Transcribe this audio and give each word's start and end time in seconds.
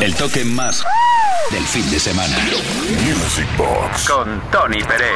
El 0.00 0.14
toque 0.14 0.44
más 0.46 0.82
del 1.50 1.62
fin 1.64 1.90
de 1.90 2.00
semana. 2.00 2.34
Music 3.04 3.46
Box. 3.58 4.08
Con 4.08 4.40
Tony 4.50 4.82
Pérez. 4.82 5.10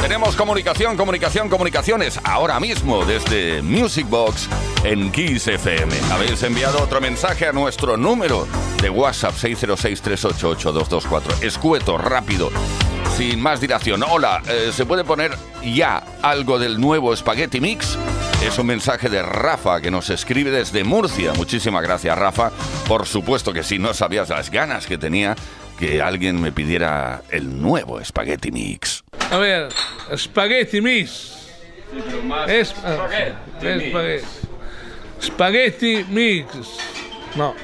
Tenemos 0.00 0.36
comunicación, 0.36 0.96
comunicación, 0.96 1.48
comunicaciones 1.48 2.20
ahora 2.22 2.60
mismo 2.60 3.04
desde 3.04 3.62
Music 3.62 4.08
Box 4.08 4.48
en 4.84 5.10
Kiss 5.10 5.48
FM. 5.48 5.92
Habéis 6.12 6.40
enviado 6.44 6.80
otro 6.80 7.00
mensaje 7.00 7.48
a 7.48 7.52
nuestro 7.52 7.96
número 7.96 8.46
de 8.80 8.88
WhatsApp 8.88 9.34
606-388-224. 9.34 11.42
Escueto, 11.42 11.98
rápido, 11.98 12.52
sin 13.16 13.40
más 13.40 13.60
dilación. 13.60 14.04
Hola, 14.08 14.40
eh, 14.46 14.70
¿se 14.72 14.86
puede 14.86 15.02
poner 15.02 15.32
ya 15.64 16.04
algo 16.22 16.60
del 16.60 16.80
nuevo 16.80 17.16
Spaghetti 17.16 17.60
Mix? 17.60 17.98
Es 18.42 18.58
un 18.58 18.66
mensaje 18.66 19.10
de 19.10 19.22
Rafa 19.22 19.80
que 19.82 19.90
nos 19.90 20.08
escribe 20.08 20.50
desde 20.50 20.82
Murcia. 20.82 21.34
Muchísimas 21.34 21.82
gracias, 21.82 22.18
Rafa. 22.18 22.50
Por 22.88 23.06
supuesto 23.06 23.52
que 23.52 23.62
si 23.62 23.78
no 23.78 23.92
sabías 23.92 24.30
las 24.30 24.50
ganas 24.50 24.86
que 24.86 24.96
tenía 24.96 25.36
que 25.78 26.00
alguien 26.00 26.40
me 26.40 26.50
pidiera 26.50 27.22
el 27.30 27.60
nuevo 27.60 28.02
Spaghetti 28.02 28.50
Mix. 28.50 29.04
A 29.30 29.36
ver, 29.36 29.68
Spaghetti 30.16 30.80
Mix. 30.80 31.36
Es, 32.48 32.68
spaghetti. 32.68 34.24
Spaghetti 35.22 36.04
Mix. 36.08 36.46
No. 37.36 37.54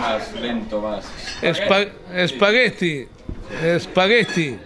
Más 0.00 0.32
lento, 0.34 0.80
más. 0.80 1.04
Espa 1.40 1.86
espagueti. 2.12 3.06
Espagueti. 3.62 4.58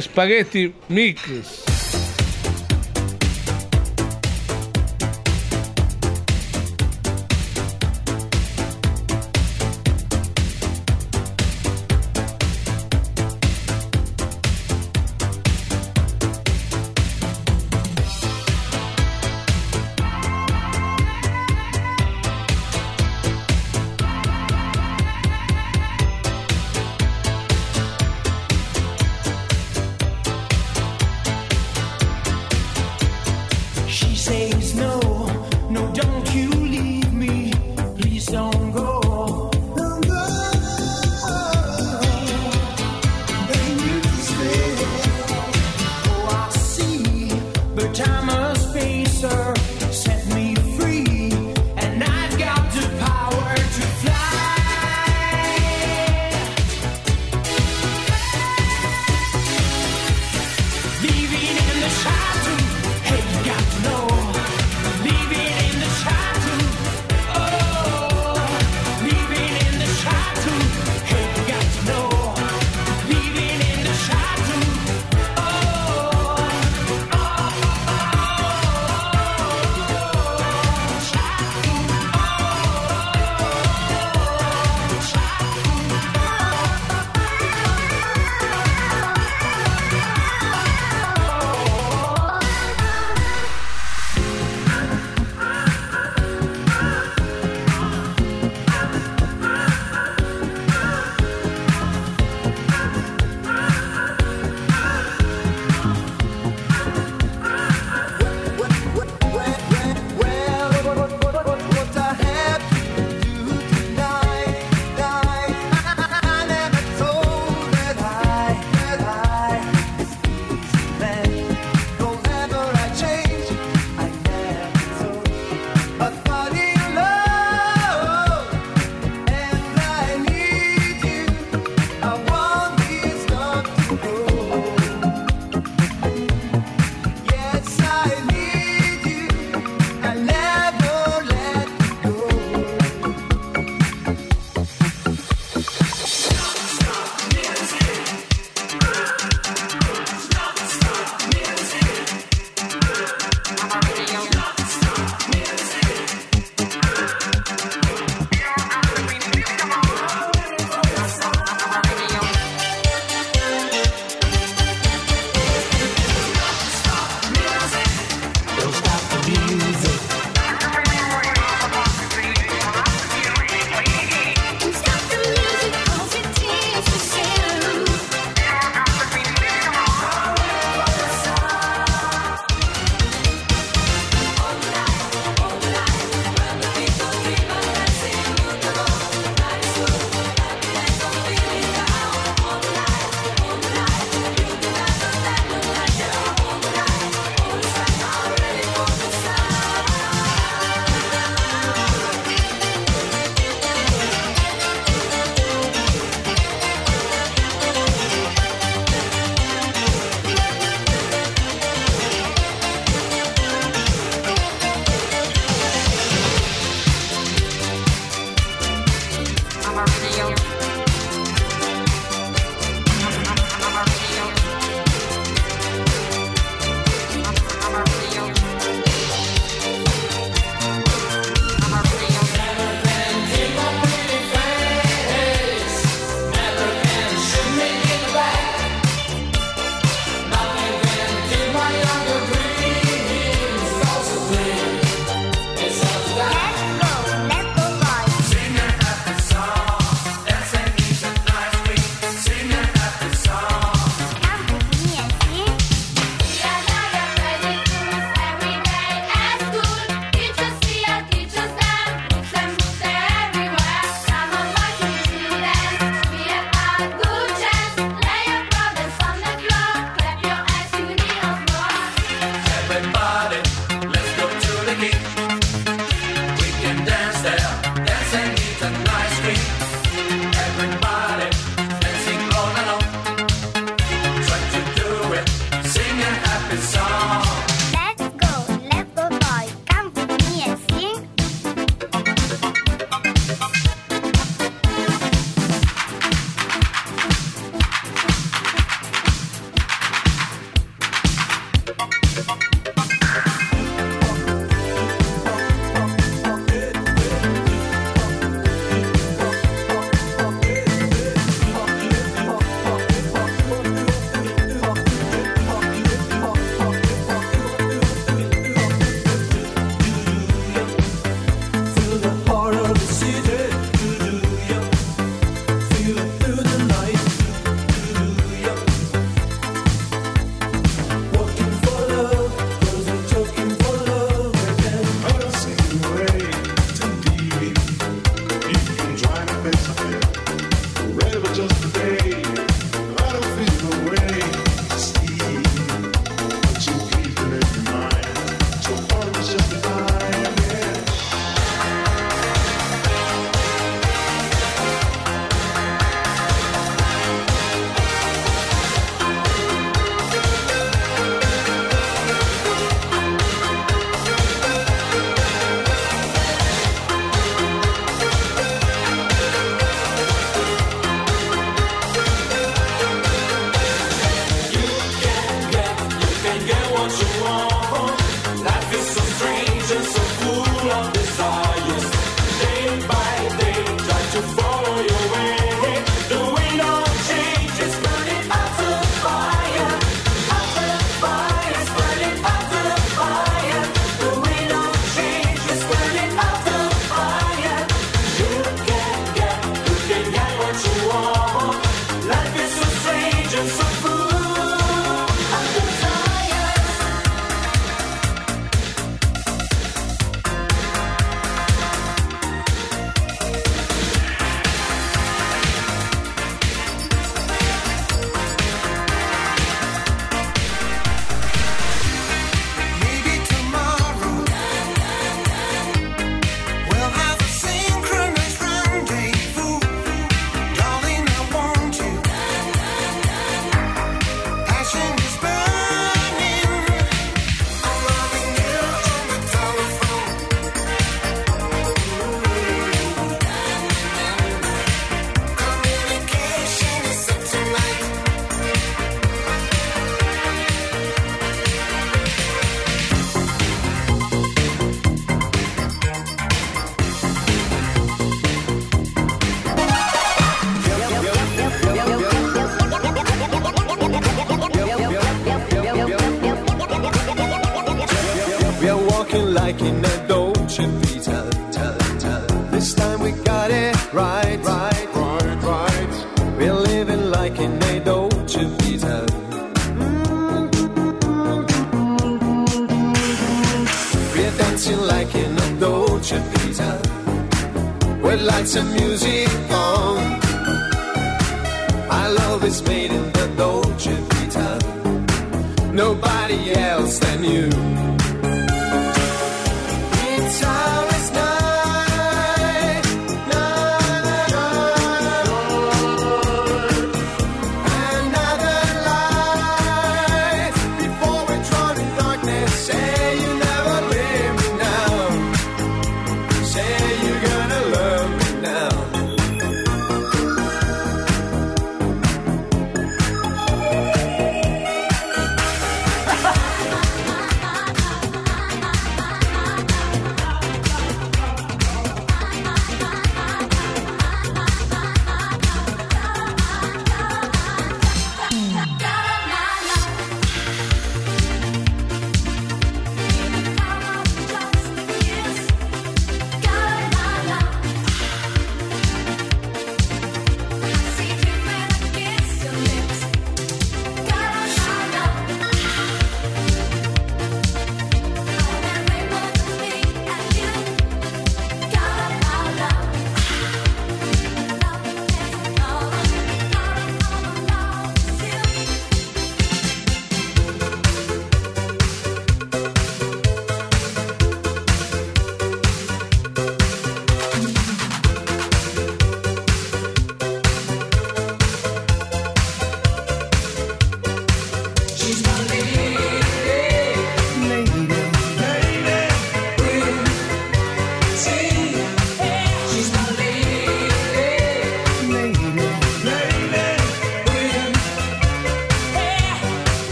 Spaghetti 0.00 0.74
Mix. 0.88 1.71
time 47.92 48.41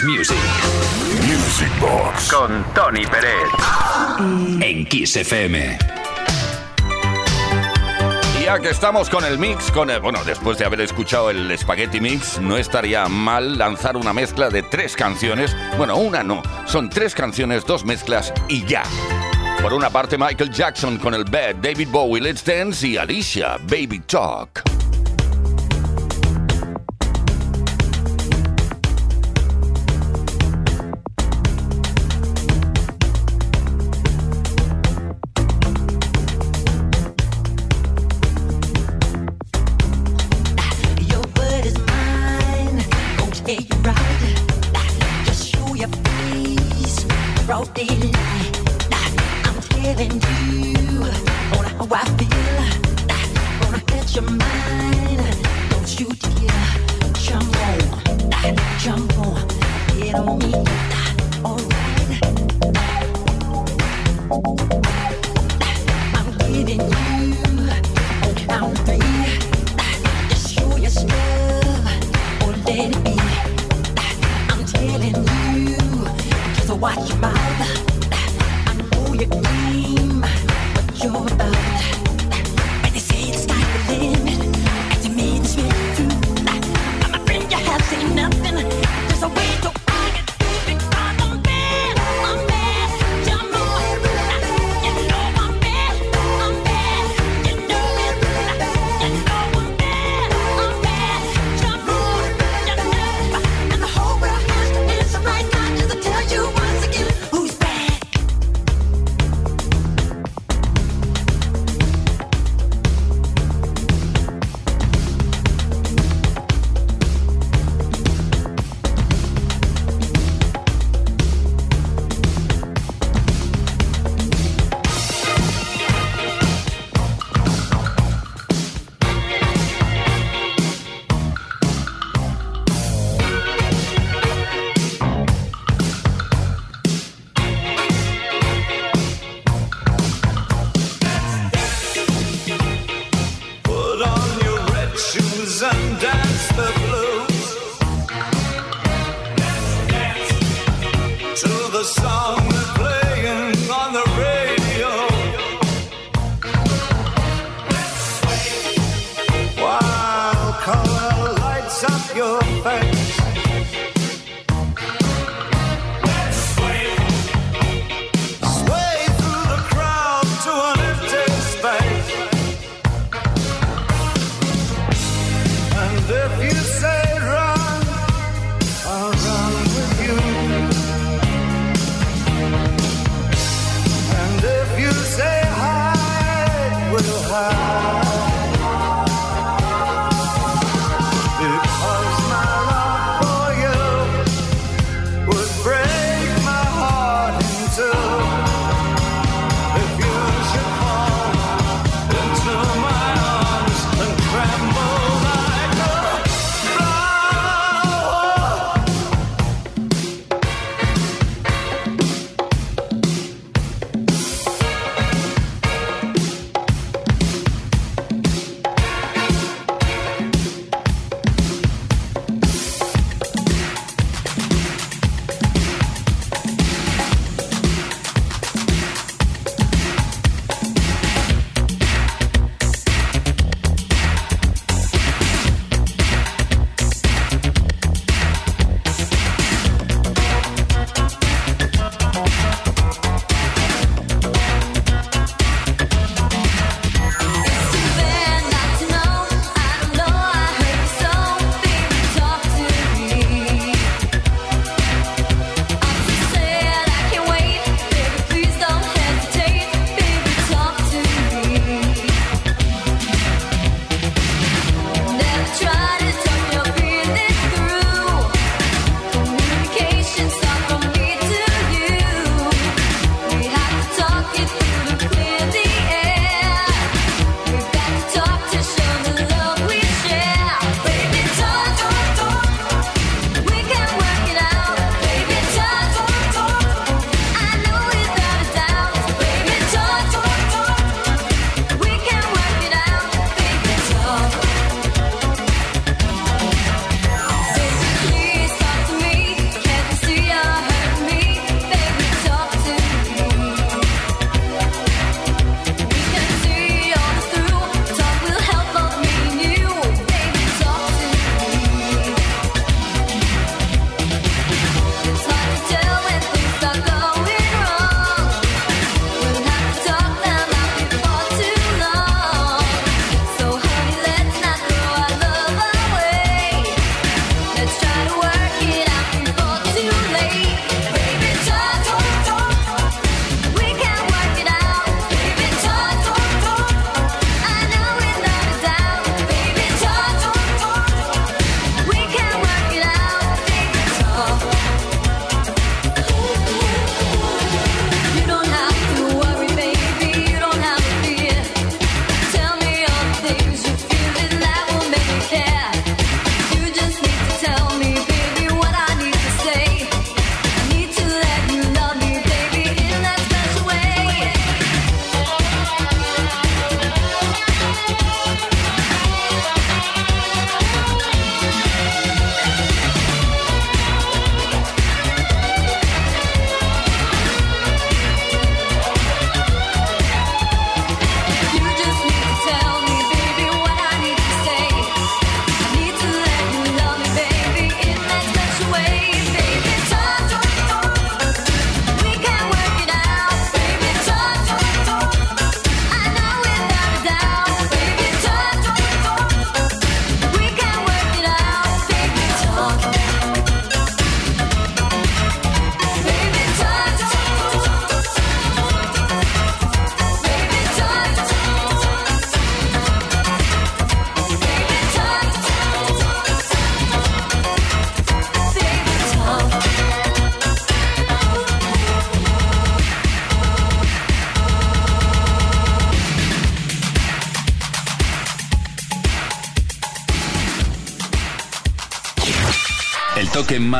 Music. 0.00 0.38
Music 1.26 1.70
Box. 1.78 2.32
Con 2.32 2.64
Tony 2.74 3.04
Pérez. 3.04 3.46
En 4.60 4.86
Kiss 4.86 5.16
FM. 5.16 5.78
Ya 8.42 8.58
que 8.58 8.70
estamos 8.70 9.10
con 9.10 9.24
el 9.24 9.38
mix, 9.38 9.70
con 9.70 9.90
el, 9.90 10.00
bueno, 10.00 10.24
después 10.24 10.56
de 10.56 10.64
haber 10.64 10.80
escuchado 10.80 11.28
el 11.28 11.56
Spaghetti 11.58 12.00
Mix, 12.00 12.40
no 12.40 12.56
estaría 12.56 13.06
mal 13.06 13.58
lanzar 13.58 13.96
una 13.98 14.14
mezcla 14.14 14.48
de 14.48 14.62
tres 14.62 14.96
canciones. 14.96 15.54
Bueno, 15.76 15.96
una 15.96 16.22
no, 16.22 16.42
son 16.66 16.88
tres 16.88 17.14
canciones, 17.14 17.66
dos 17.66 17.84
mezclas 17.84 18.32
y 18.48 18.64
ya. 18.64 18.84
Por 19.60 19.74
una 19.74 19.90
parte, 19.90 20.16
Michael 20.16 20.50
Jackson 20.50 20.96
con 20.96 21.12
el 21.12 21.24
Bad, 21.24 21.56
David 21.56 21.88
Bowie, 21.90 22.22
Let's 22.22 22.44
Dance 22.44 22.86
y 22.88 22.96
Alicia, 22.96 23.58
Baby 23.68 24.00
Talk. 24.06 24.81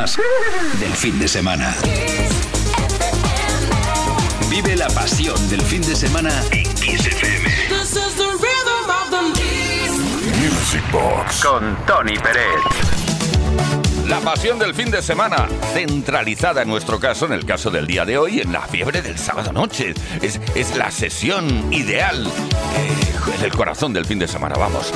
Más 0.03 0.19
del 0.81 0.93
fin 0.95 1.17
de 1.21 1.29
semana. 1.29 1.77
Vive 4.51 4.75
la 4.75 4.89
pasión 4.89 5.37
del 5.49 5.63
fin 5.63 5.81
de 5.83 5.95
semana 5.95 6.43
en 6.51 6.65
Kiss 6.75 7.07
FM. 7.07 7.49
This 7.69 7.93
is 7.93 8.15
the 8.17 8.27
rhythm 8.41 8.91
of 8.91 9.11
the 9.11 9.23
Music 10.41 10.83
Box. 10.91 11.45
Con 11.45 11.77
Tony 11.87 12.19
Pérez. 12.19 12.63
La 14.09 14.19
pasión 14.21 14.59
del 14.59 14.75
fin 14.75 14.91
de 14.91 15.03
semana, 15.03 15.49
centralizada 15.73 16.63
en 16.63 16.69
nuestro 16.69 16.99
caso, 16.99 17.27
en 17.27 17.33
el 17.33 17.45
caso 17.45 17.71
del 17.71 17.87
día 17.87 18.05
de 18.05 18.19
hoy, 18.19 18.41
en 18.41 18.53
la 18.53 18.63
fiebre 18.63 19.03
del 19.03 19.19
sábado 19.19 19.53
noche. 19.53 19.95
Es, 20.21 20.41
es 20.57 20.77
la 20.77 20.91
sesión 20.91 21.73
ideal 21.73 22.27
eh, 22.27 23.37
en 23.39 23.45
el 23.45 23.53
corazón 23.53 23.93
del 23.93 24.05
fin 24.05 24.19
de 24.19 24.27
semana, 24.27 24.57
vamos. 24.59 24.93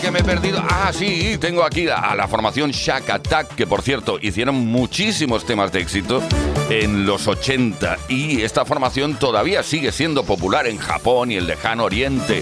Qué 0.00 0.10
me 0.10 0.20
he 0.20 0.24
perdido. 0.24 0.62
Ah, 0.68 0.90
sí, 0.92 1.36
tengo 1.38 1.62
aquí 1.62 1.88
a, 1.88 1.96
a 1.96 2.14
la 2.14 2.26
formación 2.26 2.70
Shack 2.70 3.10
Attack, 3.10 3.54
que 3.54 3.66
por 3.66 3.82
cierto 3.82 4.18
hicieron 4.20 4.54
muchísimos 4.54 5.44
temas 5.44 5.72
de 5.72 5.80
éxito 5.80 6.22
en 6.70 7.04
los 7.04 7.26
80 7.26 7.98
y 8.08 8.42
esta 8.42 8.64
formación 8.64 9.16
todavía 9.16 9.62
sigue 9.62 9.92
siendo 9.92 10.24
popular 10.24 10.66
en 10.66 10.78
Japón 10.78 11.30
y 11.30 11.36
el 11.36 11.46
lejano 11.46 11.84
oriente 11.84 12.40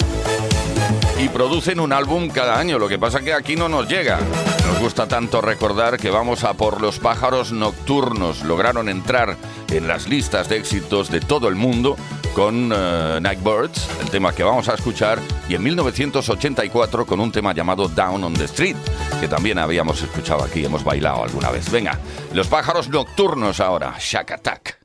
y 1.18 1.28
producen 1.28 1.80
un 1.80 1.92
álbum 1.92 2.28
cada 2.28 2.58
año. 2.58 2.78
Lo 2.78 2.88
que 2.88 2.98
pasa 2.98 3.20
que 3.20 3.34
aquí 3.34 3.56
no 3.56 3.68
nos 3.68 3.88
llega. 3.88 4.20
Nos 4.66 4.78
gusta 4.78 5.08
tanto 5.08 5.40
recordar 5.40 5.98
que 5.98 6.10
vamos 6.10 6.44
a 6.44 6.54
por 6.54 6.80
los 6.80 6.98
pájaros 6.98 7.50
nocturnos. 7.50 8.44
Lograron 8.44 8.88
entrar 8.88 9.36
en 9.70 9.88
las 9.88 10.08
listas 10.08 10.48
de 10.48 10.58
éxitos 10.58 11.10
de 11.10 11.20
todo 11.20 11.48
el 11.48 11.56
mundo 11.56 11.96
con 12.34 12.72
eh, 12.74 13.18
Nightbirds, 13.20 13.88
el 14.00 14.10
tema 14.10 14.34
que 14.34 14.42
vamos 14.42 14.68
a 14.68 14.74
escuchar, 14.74 15.18
y 15.48 15.54
en 15.54 15.62
1984 15.62 17.06
con 17.06 17.20
un 17.20 17.32
tema 17.32 17.52
llamado 17.52 17.88
Down 17.88 18.24
on 18.24 18.34
the 18.34 18.44
Street, 18.44 18.76
que 19.20 19.28
también 19.28 19.58
habíamos 19.58 20.02
escuchado 20.02 20.44
aquí, 20.44 20.64
hemos 20.64 20.84
bailado 20.84 21.24
alguna 21.24 21.50
vez. 21.50 21.70
Venga, 21.70 21.98
los 22.32 22.46
pájaros 22.46 22.88
nocturnos 22.88 23.60
ahora, 23.60 23.94
Shack 23.98 24.32
Attack. 24.32 24.78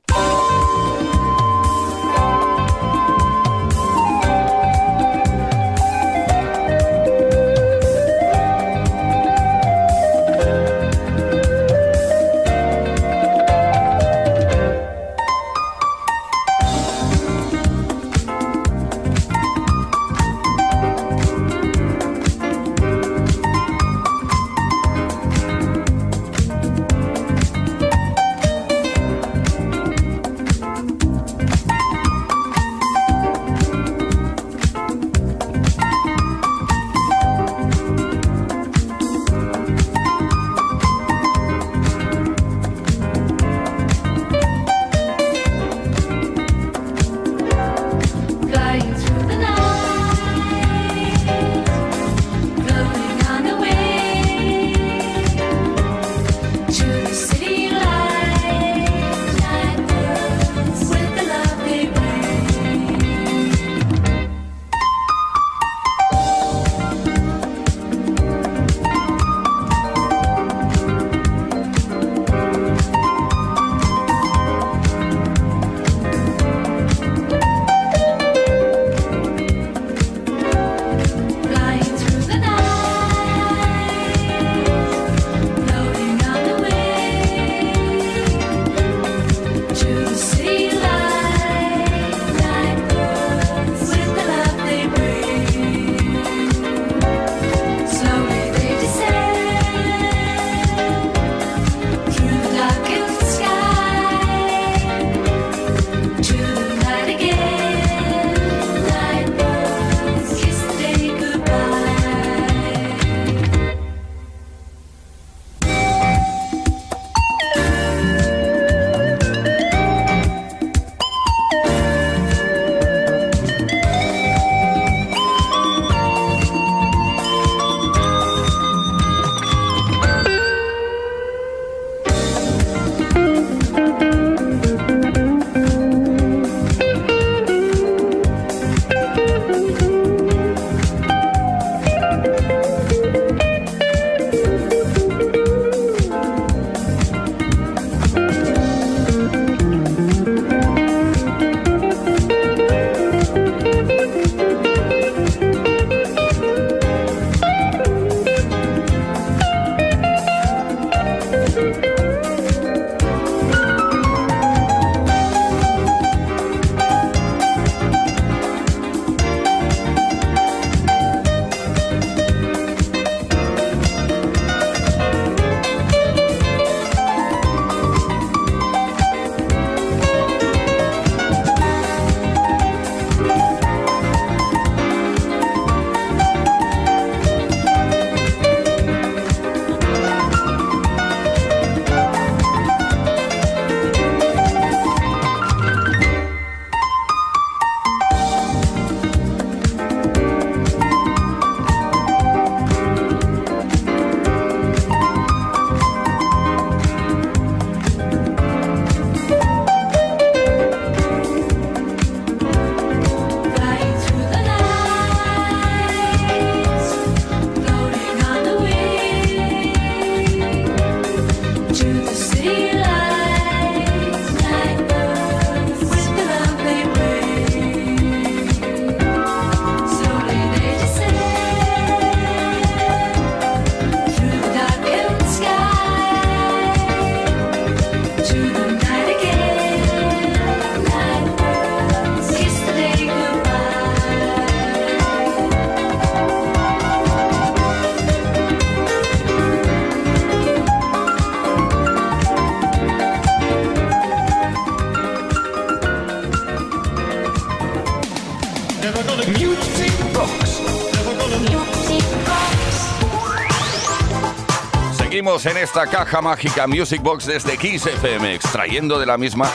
En 265.34 265.56
esta 265.56 265.88
caja 265.88 266.20
mágica 266.20 266.68
Music 266.68 267.02
Box 267.02 267.26
desde 267.26 267.58
Kiss 267.58 267.86
FM, 267.86 268.34
extrayendo 268.34 269.00
de 269.00 269.06
la 269.06 269.18
misma 269.18 269.50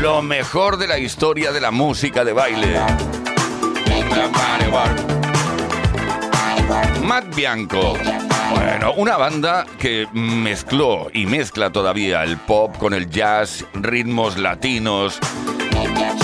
lo 0.00 0.22
mejor 0.22 0.76
de 0.76 0.86
la 0.86 0.96
historia 0.96 1.50
de 1.50 1.60
la 1.60 1.72
música 1.72 2.24
de 2.24 2.32
baile. 2.32 2.80
Matt 7.02 7.34
Bianco. 7.34 7.94
Bueno, 8.54 8.92
una 8.96 9.16
banda 9.16 9.66
que 9.76 10.06
mezcló 10.12 11.08
y 11.12 11.26
mezcla 11.26 11.70
todavía 11.70 12.22
el 12.22 12.38
pop 12.38 12.78
con 12.78 12.94
el 12.94 13.10
jazz, 13.10 13.64
ritmos 13.74 14.38
latinos, 14.38 15.18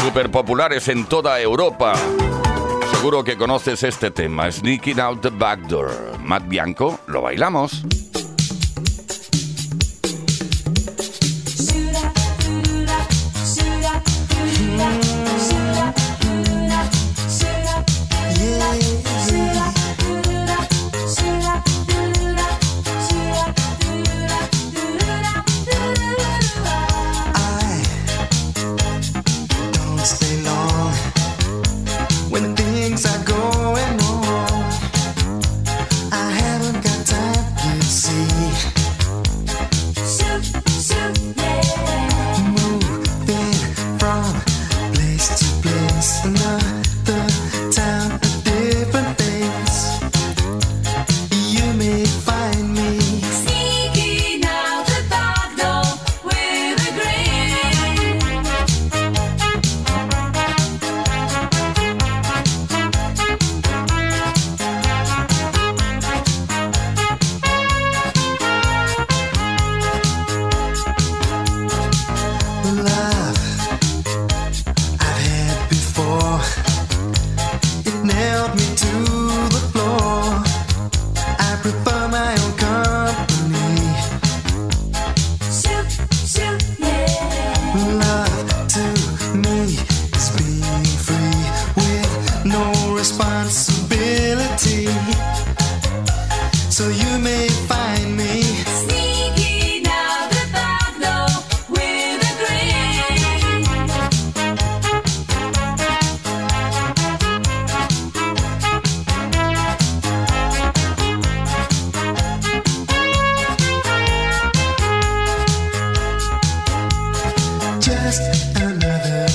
súper 0.01 0.31
populares 0.31 0.87
en 0.87 1.05
toda 1.05 1.40
Europa. 1.40 1.94
Seguro 2.92 3.25
que 3.25 3.37
conoces 3.37 3.83
este 3.83 4.12
tema, 4.12 4.51
Sneaking 4.53 5.01
Out 5.01 5.23
the 5.23 5.31
Back 5.31 5.62
Door. 5.62 6.20
Matt 6.23 6.46
Bianco, 6.46 7.01
lo 7.09 7.23
bailamos. 7.23 7.83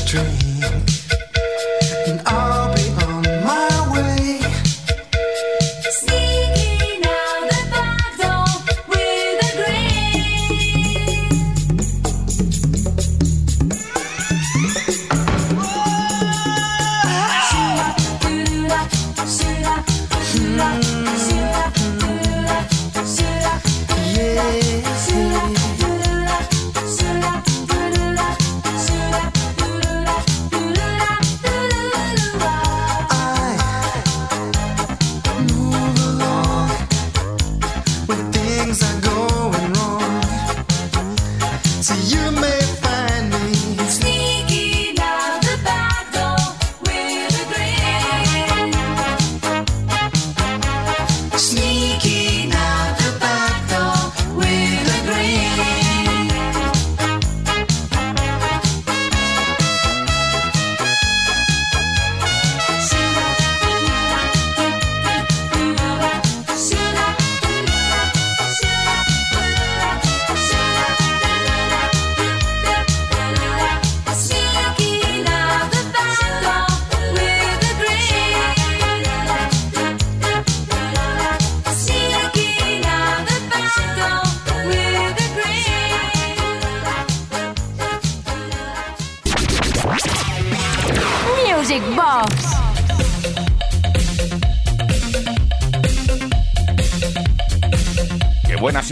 Dream. 0.04 0.95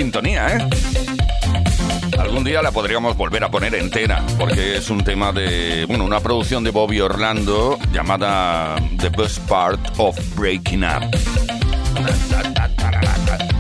Sintonía, 0.03 0.57
¿eh? 0.57 0.69
Algún 2.19 2.43
día 2.43 2.61
la 2.61 2.71
podríamos 2.71 3.15
volver 3.15 3.41
a 3.45 3.49
poner 3.49 3.73
entera, 3.75 4.21
porque 4.37 4.75
es 4.75 4.89
un 4.89 5.01
tema 5.01 5.31
de, 5.31 5.85
bueno, 5.87 6.03
una 6.03 6.19
producción 6.19 6.61
de 6.65 6.71
Bobby 6.71 6.99
Orlando 6.99 7.79
llamada 7.93 8.75
The 8.99 9.07
Best 9.07 9.39
Part 9.47 9.79
of 9.99 10.17
Breaking 10.35 10.83
Up. 10.83 11.09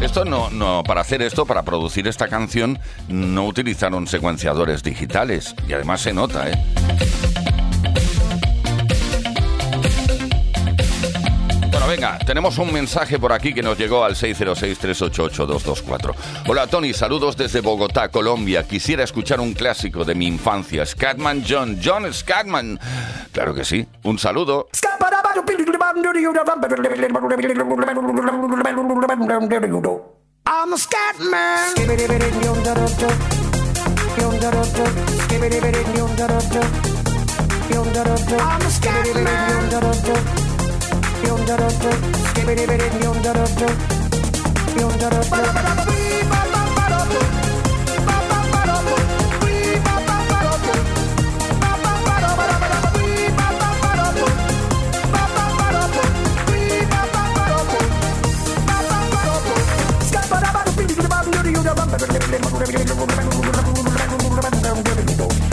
Esto 0.01 0.25
no, 0.25 0.49
no, 0.49 0.83
para 0.83 0.99
hacer 0.99 1.21
esto, 1.21 1.45
para 1.45 1.63
producir 1.63 2.09
esta 2.09 2.27
canción, 2.27 2.77
no 3.07 3.45
utilizaron 3.45 4.05
secuenciadores 4.05 4.83
digitales. 4.83 5.55
Y 5.69 5.71
además 5.71 6.01
se 6.01 6.11
nota, 6.11 6.49
¿eh? 6.49 6.61
Tenemos 12.25 12.57
un 12.57 12.73
mensaje 12.73 13.17
por 13.17 13.31
aquí 13.31 13.53
que 13.53 13.61
nos 13.61 13.77
llegó 13.77 14.03
al 14.03 14.15
606-388-224. 14.15 16.13
Hola 16.47 16.67
Tony, 16.67 16.91
saludos 16.93 17.37
desde 17.37 17.61
Bogotá, 17.61 18.09
Colombia. 18.09 18.63
Quisiera 18.63 19.03
escuchar 19.03 19.39
un 19.39 19.53
clásico 19.53 20.03
de 20.03 20.13
mi 20.13 20.27
infancia, 20.27 20.85
Scatman 20.85 21.45
John. 21.47 21.79
John 21.83 22.13
Scatman. 22.13 22.77
Claro 23.31 23.53
que 23.53 23.63
sí, 23.63 23.87
un 24.03 24.19
saludo. 24.19 24.67
I'm 30.45 30.73
a 30.73 30.77
scat 30.77 31.19
man. 31.19 31.73
I'm 38.39 38.61
a 38.61 38.69
scat 38.69 40.52
Go. 65.17 65.52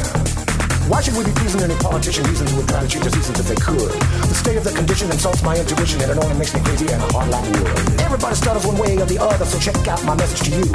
Why 0.91 0.99
should 0.99 1.15
we 1.15 1.23
be 1.23 1.31
pleasing 1.31 1.61
any 1.61 1.75
politician 1.75 2.25
reasons 2.25 2.51
who 2.51 2.57
would 2.57 2.67
try 2.67 2.85
to 2.85 2.99
the 2.99 3.09
seasons 3.09 3.39
if 3.39 3.47
they 3.47 3.55
could? 3.55 3.95
The 4.27 4.35
state 4.35 4.57
of 4.57 4.65
the 4.65 4.71
condition 4.71 5.09
insults 5.09 5.41
my 5.41 5.57
intuition 5.57 6.01
and 6.01 6.11
it 6.11 6.17
only 6.21 6.35
makes 6.35 6.53
me 6.53 6.59
crazy 6.59 6.91
and 6.91 7.01
hard 7.15 7.29
like 7.31 7.45
wood. 7.47 8.01
Everybody 8.01 8.35
stutters 8.35 8.67
one 8.67 8.77
way 8.77 8.97
or 8.97 9.05
the 9.05 9.17
other, 9.17 9.45
so 9.45 9.57
check 9.57 9.87
out 9.87 10.03
my 10.03 10.15
message 10.15 10.51
to 10.51 10.57
you. 10.59 10.67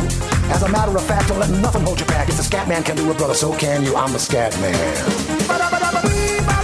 As 0.49 0.63
a 0.63 0.71
matter 0.71 0.97
of 0.97 1.05
fact, 1.05 1.29
don't 1.29 1.39
let 1.39 1.51
nothing 1.61 1.83
hold 1.83 2.01
you 2.01 2.07
back. 2.07 2.31
If 2.31 2.39
the 2.39 2.45
scat 2.45 2.67
man 2.67 2.83
can 2.83 2.97
do 2.97 3.11
it, 3.11 3.19
brother, 3.19 3.35
so 3.35 3.55
can 3.59 3.85
you. 3.85 3.95
I'm 3.95 4.11
the 4.11 4.19
scat 4.19 4.59
man. 4.59 6.56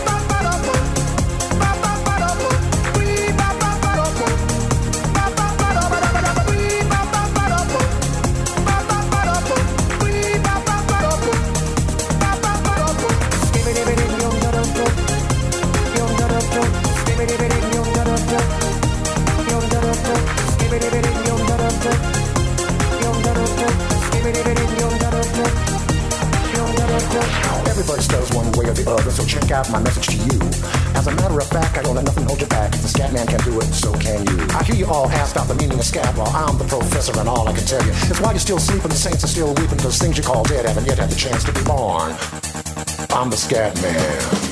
So 28.84 29.24
check 29.24 29.50
out 29.50 29.70
my 29.70 29.80
message 29.80 30.06
to 30.08 30.16
you. 30.16 30.40
As 30.94 31.06
a 31.06 31.14
matter 31.14 31.38
of 31.38 31.46
fact, 31.48 31.78
I 31.78 31.82
don't 31.82 31.94
let 31.94 32.04
nothing 32.04 32.24
hold 32.24 32.40
you 32.40 32.46
back. 32.46 32.74
If 32.74 32.82
the 32.82 32.88
scat 32.88 33.12
man 33.12 33.26
can 33.26 33.38
do 33.40 33.60
it, 33.60 33.72
so 33.72 33.92
can 33.94 34.26
you. 34.26 34.46
I 34.50 34.62
hear 34.64 34.74
you 34.74 34.86
all 34.86 35.08
ask 35.08 35.36
about 35.36 35.48
the 35.48 35.54
meaning 35.54 35.78
of 35.78 35.84
scat 35.84 36.16
law. 36.16 36.30
I'm 36.34 36.58
the 36.58 36.64
professor, 36.64 37.18
and 37.18 37.28
all 37.28 37.48
I 37.48 37.52
can 37.52 37.64
tell 37.64 37.84
you 37.84 37.92
is 37.92 38.20
why 38.20 38.32
you're 38.32 38.40
still 38.40 38.58
sleeping, 38.58 38.88
the 38.88 38.96
saints 38.96 39.24
are 39.24 39.28
still 39.28 39.54
weeping, 39.54 39.78
those 39.78 39.98
things 39.98 40.16
you 40.16 40.22
call 40.22 40.42
dead 40.44 40.66
haven't 40.66 40.86
yet 40.86 40.98
had 40.98 41.10
the 41.10 41.16
chance 41.16 41.44
to 41.44 41.52
be 41.52 41.62
born. 41.62 42.12
I'm 43.10 43.30
the 43.30 43.36
scat 43.36 43.74
man. 43.82 44.51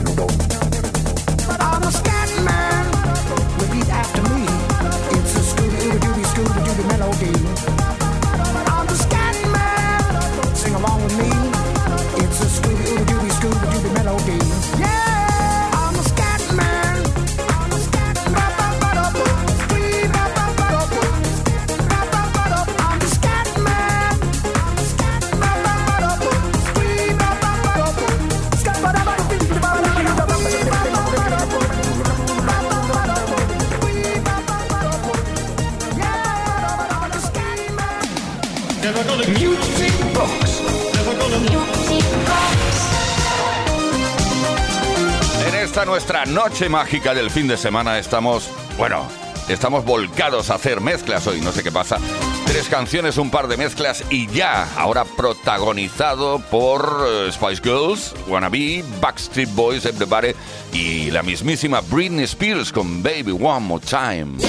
En 45.71 45.75
esta 45.75 45.85
nuestra 45.85 46.25
noche 46.25 46.67
mágica 46.67 47.13
del 47.13 47.29
fin 47.31 47.47
de 47.47 47.55
semana 47.55 47.97
estamos, 47.97 48.49
bueno, 48.77 49.07
estamos 49.47 49.85
volcados 49.85 50.49
a 50.49 50.55
hacer 50.55 50.81
mezclas 50.81 51.25
hoy, 51.27 51.39
no 51.39 51.53
sé 51.53 51.63
qué 51.63 51.71
pasa. 51.71 51.97
Tres 52.45 52.67
canciones, 52.67 53.17
un 53.17 53.31
par 53.31 53.47
de 53.47 53.55
mezclas 53.55 54.03
y 54.09 54.27
ya, 54.27 54.67
ahora 54.75 55.05
protagonizado 55.05 56.39
por 56.51 57.05
eh, 57.07 57.31
Spice 57.31 57.61
Girls, 57.63 58.13
Wannabe, 58.27 58.83
Backstreet 58.99 59.55
Boys, 59.55 59.85
Everybody 59.85 60.33
y 60.73 61.09
la 61.09 61.23
mismísima 61.23 61.79
Britney 61.79 62.25
Spears 62.25 62.69
con 62.73 63.01
Baby 63.01 63.31
One 63.31 63.61
More 63.61 63.81
Time. 63.85 64.39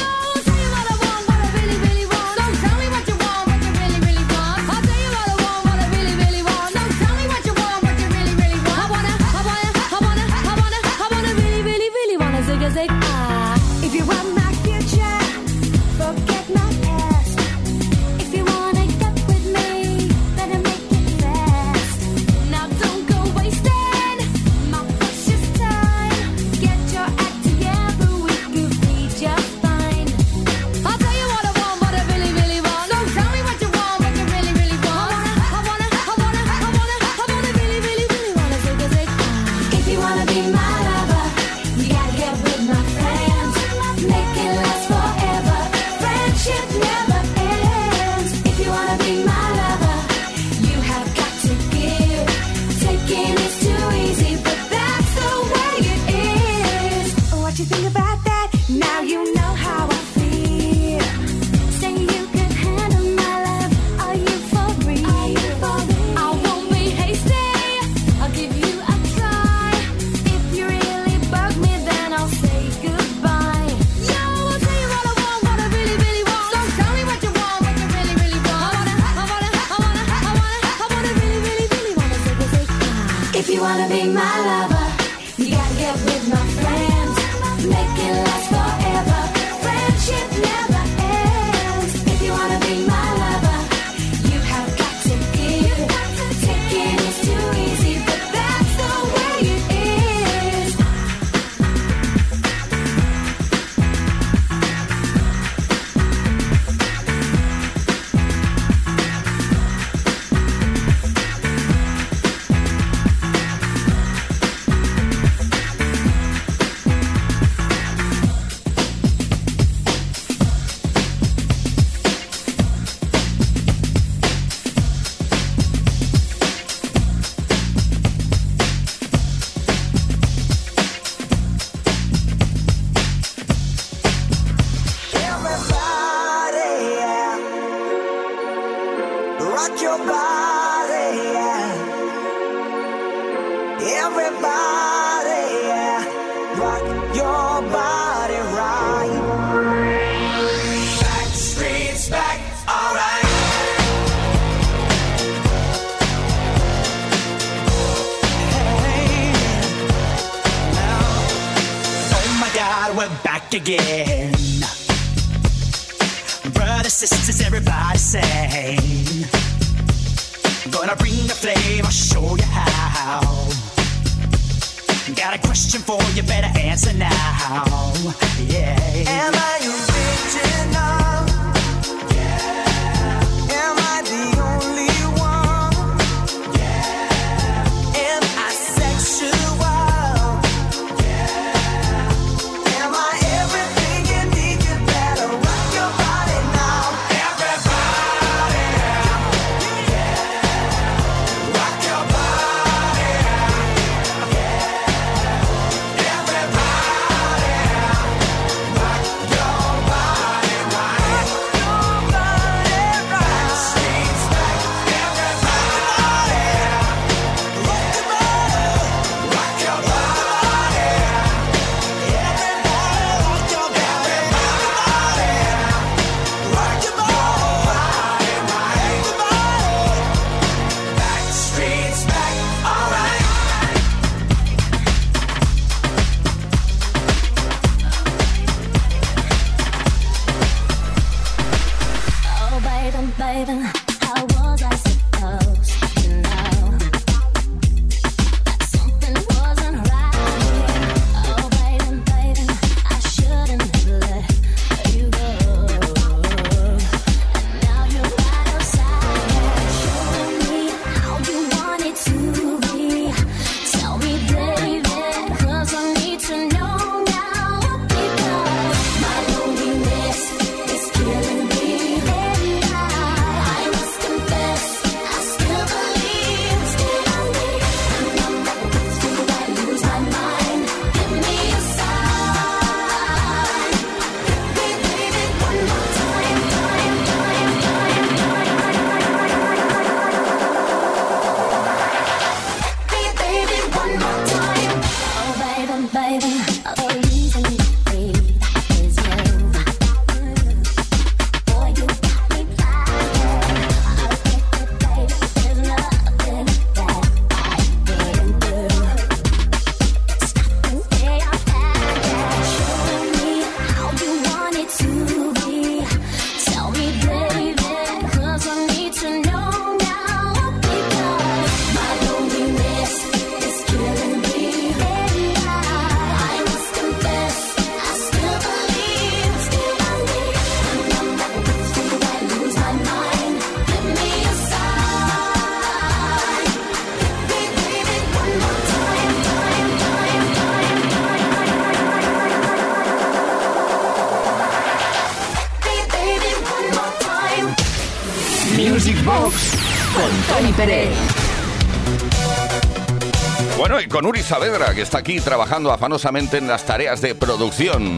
con 354.03 354.09
Uri 354.09 354.23
Saavedra, 354.25 354.75
que 354.75 354.83
está 354.83 354.99
aquí 354.99 355.21
trabajando 355.21 355.71
afanosamente 355.71 356.37
en 356.37 356.49
las 356.49 356.65
tareas 356.65 357.01
de 357.01 357.15
producción. 357.15 357.97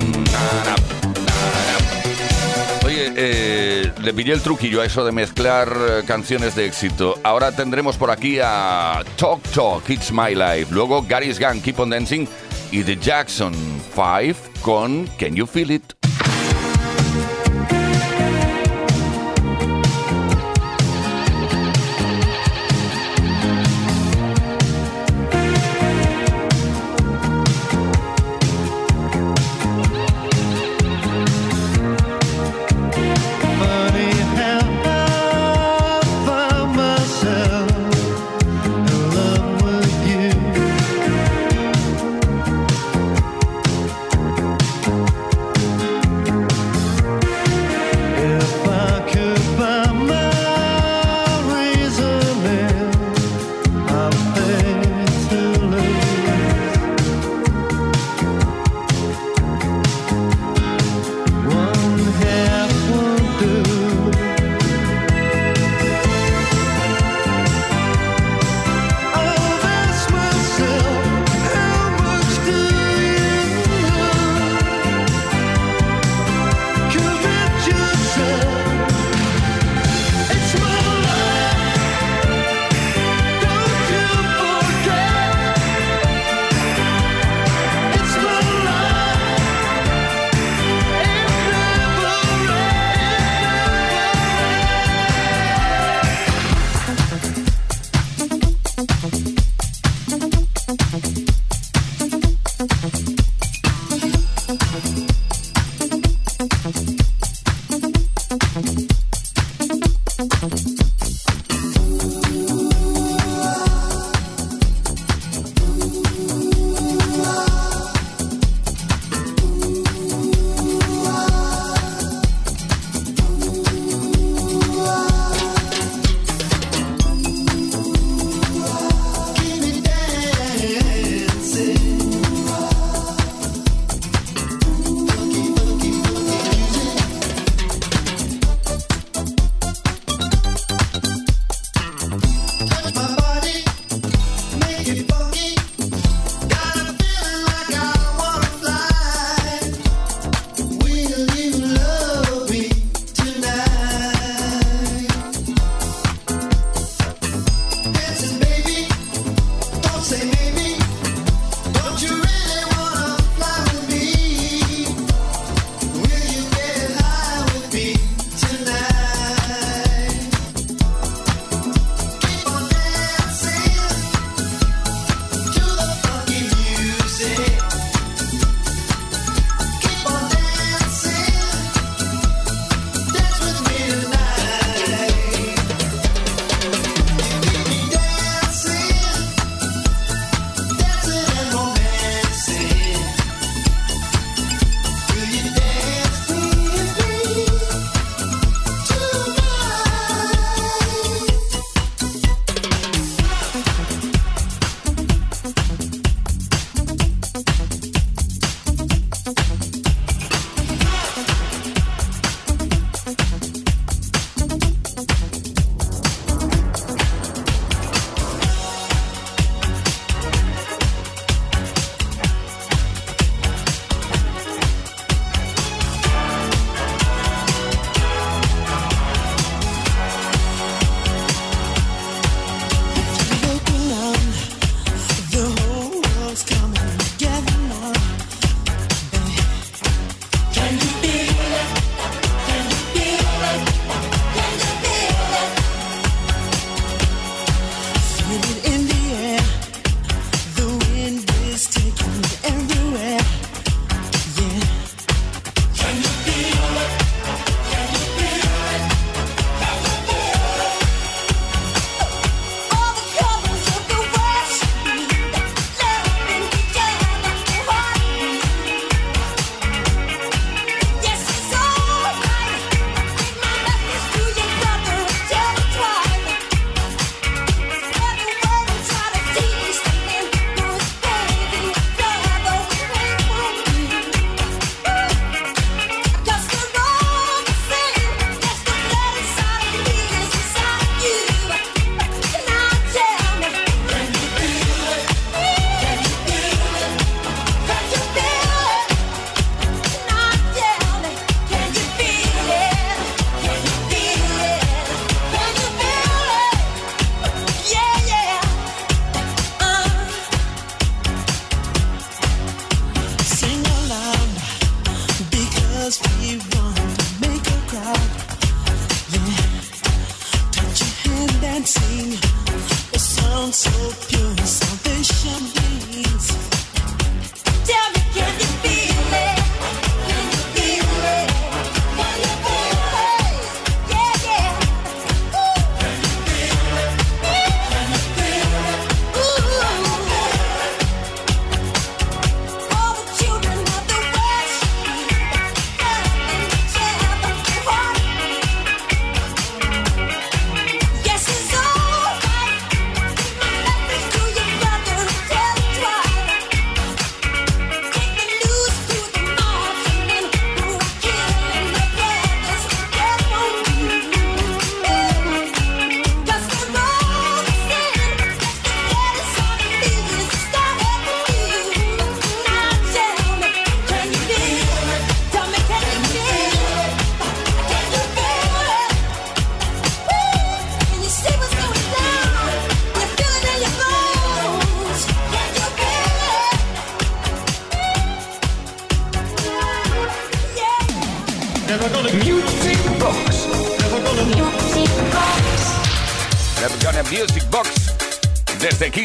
Oye, 2.85 3.11
eh, 3.17 3.91
le 4.03 4.13
pillé 4.13 4.35
el 4.35 4.43
truquillo 4.43 4.83
a 4.83 4.85
eso 4.85 5.03
de 5.03 5.13
mezclar 5.13 5.75
eh, 5.75 6.03
canciones 6.07 6.55
de 6.57 6.67
éxito. 6.67 7.19
Ahora 7.23 7.53
tendremos 7.53 7.97
por 7.97 8.11
aquí 8.11 8.39
a 8.43 9.03
Talk 9.17 9.43
Talk, 9.55 9.89
It's 9.89 10.13
My 10.13 10.35
Life. 10.35 10.67
Luego 10.75 11.03
Gary's 11.09 11.39
Gang, 11.39 11.63
Keep 11.63 11.81
on 11.81 11.89
Dancing. 11.89 12.27
Y 12.71 12.83
The 12.83 12.97
Jackson 12.97 13.55
5 13.95 14.39
con 14.61 15.07
Can 15.19 15.35
You 15.35 15.47
Feel 15.47 15.71
It? 15.71 15.95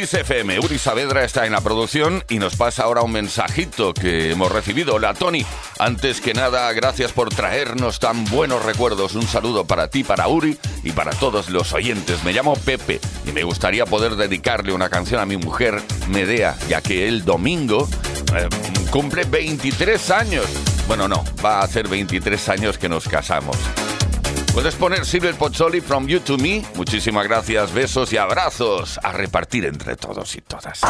Kiss 0.09 0.21
FM, 0.21 0.59
Uri 0.59 0.79
Saavedra 0.79 1.23
está 1.23 1.45
en 1.45 1.51
la 1.51 1.61
producción 1.61 2.23
y 2.29 2.39
nos 2.39 2.55
pasa 2.55 2.83
ahora 2.83 3.03
un 3.03 3.11
mensajito 3.11 3.93
que 3.93 4.31
hemos 4.31 4.51
recibido. 4.51 4.95
Hola 4.95 5.13
Tony, 5.13 5.45
antes 5.77 6.19
que 6.19 6.33
nada, 6.33 6.73
gracias 6.73 7.11
por 7.11 7.29
traernos 7.29 7.99
tan 7.99 8.25
buenos 8.25 8.65
recuerdos. 8.65 9.13
Un 9.13 9.27
saludo 9.27 9.65
para 9.65 9.89
ti, 9.89 10.03
para 10.03 10.27
Uri 10.27 10.57
y 10.83 10.93
para 10.93 11.11
todos 11.11 11.49
los 11.49 11.73
oyentes. 11.73 12.23
Me 12.23 12.33
llamo 12.33 12.55
Pepe 12.55 12.99
y 13.27 13.31
me 13.33 13.43
gustaría 13.43 13.85
poder 13.85 14.15
dedicarle 14.15 14.73
una 14.73 14.89
canción 14.89 15.21
a 15.21 15.27
mi 15.27 15.37
mujer, 15.37 15.79
Medea, 16.07 16.57
ya 16.67 16.81
que 16.81 17.07
el 17.07 17.23
domingo 17.23 17.87
eh, 18.35 18.49
cumple 18.89 19.25
23 19.25 20.09
años. 20.09 20.45
Bueno, 20.87 21.07
no, 21.07 21.23
va 21.45 21.59
a 21.59 21.63
hacer 21.63 21.87
23 21.87 22.49
años 22.49 22.79
que 22.79 22.89
nos 22.89 23.07
casamos. 23.07 23.57
Puedes 24.59 24.75
poner 24.75 25.05
Silver 25.05 25.35
Pozzoli 25.35 25.79
from 25.79 26.05
you 26.05 26.19
to 26.19 26.37
me. 26.37 26.61
Muchísimas 26.75 27.25
gracias, 27.25 27.73
besos 27.73 28.11
y 28.11 28.17
abrazos 28.17 28.99
a 29.01 29.13
repartir 29.13 29.63
entre 29.63 29.95
todos 29.95 30.35
y 30.35 30.41
todas. 30.41 30.81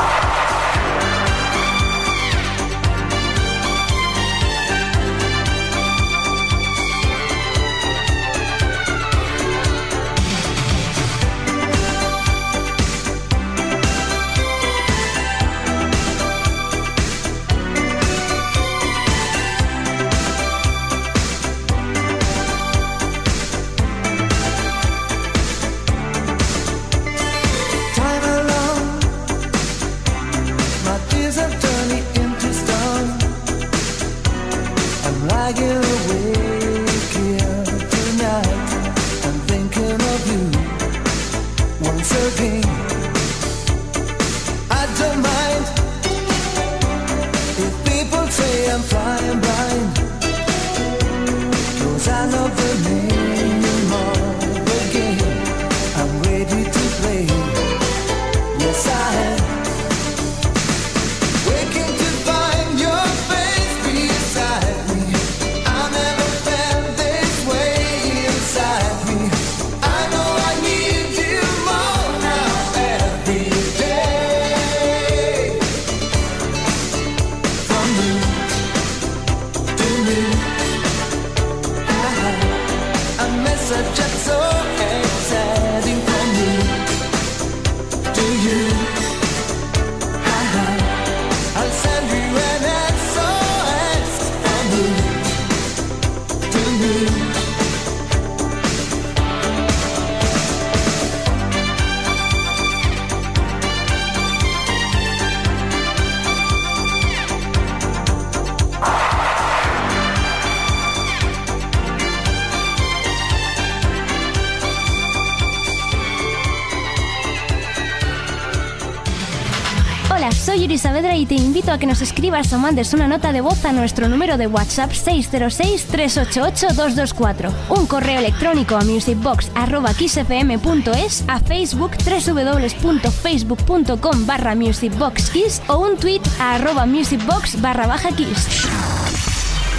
Que 121.80 121.88
nos 121.88 122.02
escribas 122.02 122.52
o 122.54 122.60
mandes 122.60 122.94
una 122.94 123.08
nota 123.08 123.32
de 123.32 123.42
voz 123.42 123.66
a 123.66 123.72
nuestro 123.72 124.08
número 124.10 124.38
de 124.38 124.46
WhatsApp 124.48 124.92
606-388-224, 124.92 127.52
un 127.70 127.88
correo 127.88 128.20
electrónico 128.20 128.76
a 128.76 128.82
musicbox.kissfm.es, 128.82 131.24
a 131.28 131.40
Facebook 131.40 131.92
www.facebook.com 131.98 134.26
barra 134.26 134.56
musicboxkiss 134.56 135.62
o 135.68 135.78
un 135.80 135.96
tweet 135.98 136.22
a 136.40 136.56
arroba 136.56 136.86
musicbox 136.86 137.62
barra 137.62 137.88
baja 137.88 138.12
kiss. 138.12 138.68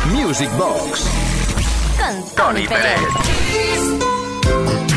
Music 0.07 0.51
Box. 0.57 1.05
Con 1.98 2.24
Tony 2.34 2.66
Pérez. 2.66 2.98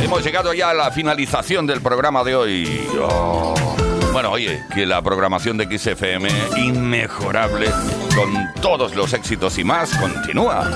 Hemos 0.02 0.24
llegado 0.24 0.54
ya 0.54 0.70
a 0.70 0.74
la 0.74 0.90
finalización 0.92 1.68
del 1.68 1.82
programa 1.82 2.24
de 2.24 2.36
hoy. 2.36 2.88
Oh. 3.00 3.54
Bueno, 4.14 4.30
oye, 4.30 4.64
que 4.72 4.86
la 4.86 5.02
programación 5.02 5.58
de 5.58 5.66
XFM, 5.66 6.30
inmejorable, 6.58 7.66
con 8.16 8.54
todos 8.62 8.96
los 8.96 9.12
éxitos 9.12 9.58
y 9.58 9.64
más, 9.64 9.98
continúa. 9.98 10.70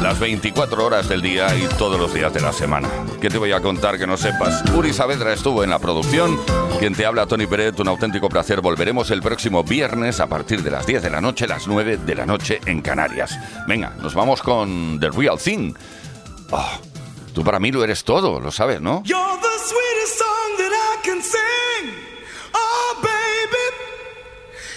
Las 0.00 0.20
24 0.20 0.84
horas 0.84 1.08
del 1.08 1.20
día 1.20 1.52
y 1.56 1.66
todos 1.76 1.98
los 1.98 2.14
días 2.14 2.32
de 2.32 2.40
la 2.40 2.52
semana. 2.52 2.88
¿Qué 3.20 3.28
te 3.28 3.38
voy 3.38 3.50
a 3.50 3.60
contar 3.60 3.98
que 3.98 4.06
no 4.06 4.16
sepas? 4.16 4.62
Uri 4.76 4.92
Saavedra 4.92 5.32
estuvo 5.32 5.64
en 5.64 5.70
la 5.70 5.80
producción. 5.80 6.38
Quien 6.78 6.94
te 6.94 7.04
habla, 7.04 7.26
Tony 7.26 7.48
Pérez, 7.48 7.74
un 7.80 7.88
auténtico 7.88 8.28
placer. 8.28 8.60
Volveremos 8.60 9.10
el 9.10 9.22
próximo 9.22 9.64
viernes 9.64 10.20
a 10.20 10.28
partir 10.28 10.62
de 10.62 10.70
las 10.70 10.86
10 10.86 11.02
de 11.02 11.10
la 11.10 11.20
noche, 11.20 11.48
las 11.48 11.66
9 11.66 11.96
de 11.96 12.14
la 12.14 12.26
noche 12.26 12.60
en 12.64 12.80
Canarias. 12.80 13.36
Venga, 13.66 13.92
nos 14.00 14.14
vamos 14.14 14.40
con 14.40 15.00
The 15.00 15.10
Real 15.10 15.36
Thing. 15.36 15.74
Oh, 16.52 16.78
tú 17.34 17.42
para 17.42 17.58
mí 17.58 17.72
lo 17.72 17.82
eres 17.82 18.04
todo, 18.04 18.38
lo 18.38 18.52
sabes, 18.52 18.80
¿no? 18.80 19.02
You're 19.04 19.18
the 19.40 19.58
sweetest 19.64 20.16
song 20.16 20.58
that 20.58 20.70
I 20.70 21.02
can 21.04 21.20
sing. 21.20 22.03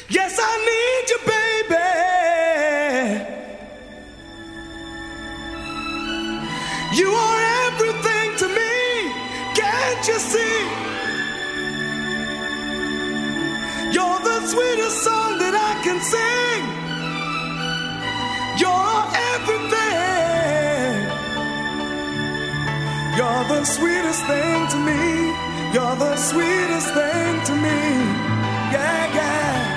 Yes, 0.09 0.39
I 0.41 0.57
need 0.69 1.09
you, 1.11 1.19
baby. 1.27 1.83
You 6.95 7.09
are 7.11 7.41
everything 7.67 8.29
to 8.37 8.47
me. 8.47 9.11
Can't 9.53 10.07
you 10.07 10.19
see? 10.31 10.59
You're 13.91 14.21
the 14.23 14.47
sweetest 14.47 15.03
song 15.03 15.39
that 15.39 15.55
I 15.69 15.73
can 15.83 15.99
sing. 15.99 16.63
You're 18.61 19.03
everything. 19.35 19.75
You're 23.17 23.45
the 23.53 23.65
sweetest 23.65 24.23
thing 24.25 24.67
to 24.69 24.77
me. 24.87 25.35
You're 25.73 25.97
the 25.97 26.15
sweetest 26.15 26.93
thing 26.93 27.43
to 27.47 27.53
me. 27.55 27.79
Yeah, 28.71 29.13
yeah. 29.13 29.76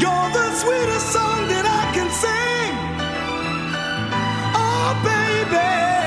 You're 0.00 0.30
the 0.32 0.54
sweetest 0.54 1.12
song 1.12 1.48
that 1.48 1.66
I 1.66 1.82
can 1.94 2.08
sing. 2.22 2.74
Oh, 4.54 4.90
baby. 5.04 5.97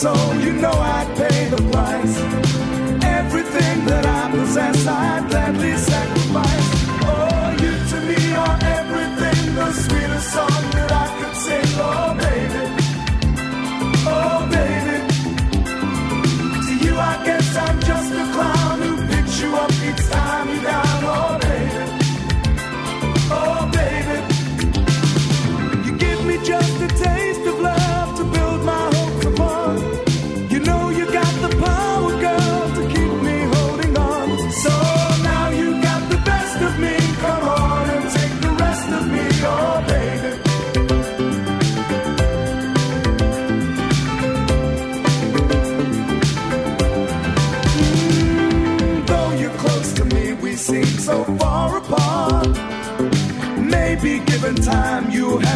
soul. 0.00 0.29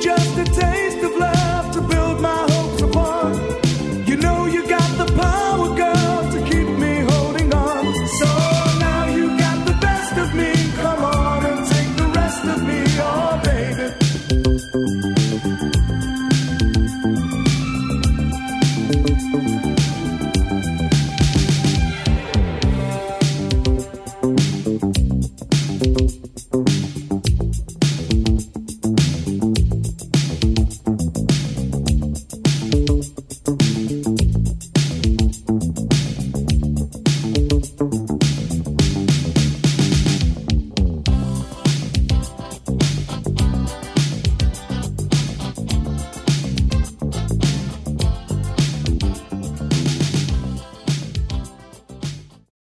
just 0.00 0.38
a 0.38 0.44
taste. 0.44 0.85